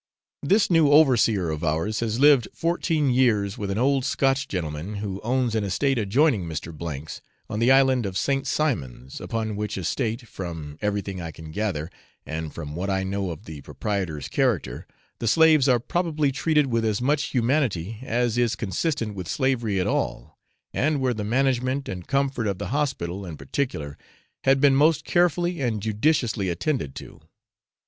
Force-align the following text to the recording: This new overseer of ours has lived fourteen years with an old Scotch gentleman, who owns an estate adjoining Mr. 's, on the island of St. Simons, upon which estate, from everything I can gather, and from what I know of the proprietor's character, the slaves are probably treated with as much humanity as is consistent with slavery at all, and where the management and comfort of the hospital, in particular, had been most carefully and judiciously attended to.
This 0.41 0.71
new 0.71 0.89
overseer 0.91 1.51
of 1.51 1.63
ours 1.63 1.99
has 1.99 2.19
lived 2.19 2.47
fourteen 2.55 3.11
years 3.11 3.55
with 3.59 3.69
an 3.69 3.77
old 3.77 4.03
Scotch 4.03 4.47
gentleman, 4.47 4.95
who 4.95 5.21
owns 5.23 5.53
an 5.53 5.63
estate 5.63 5.99
adjoining 5.99 6.43
Mr. 6.45 6.73
's, 7.07 7.21
on 7.47 7.59
the 7.59 7.71
island 7.71 8.07
of 8.07 8.17
St. 8.17 8.47
Simons, 8.47 9.21
upon 9.21 9.55
which 9.55 9.77
estate, 9.77 10.27
from 10.27 10.79
everything 10.81 11.21
I 11.21 11.29
can 11.29 11.51
gather, 11.51 11.91
and 12.25 12.51
from 12.51 12.75
what 12.75 12.89
I 12.89 13.03
know 13.03 13.29
of 13.29 13.45
the 13.45 13.61
proprietor's 13.61 14.27
character, 14.27 14.87
the 15.19 15.27
slaves 15.27 15.69
are 15.69 15.79
probably 15.79 16.31
treated 16.31 16.65
with 16.65 16.83
as 16.83 16.99
much 16.99 17.25
humanity 17.25 17.99
as 18.01 18.39
is 18.39 18.55
consistent 18.55 19.13
with 19.13 19.27
slavery 19.27 19.79
at 19.79 19.85
all, 19.85 20.39
and 20.73 20.99
where 20.99 21.13
the 21.13 21.23
management 21.23 21.87
and 21.87 22.07
comfort 22.07 22.47
of 22.47 22.57
the 22.57 22.69
hospital, 22.69 23.23
in 23.23 23.37
particular, 23.37 23.99
had 24.45 24.59
been 24.59 24.73
most 24.75 25.05
carefully 25.05 25.61
and 25.61 25.79
judiciously 25.79 26.49
attended 26.49 26.95
to. 26.95 27.21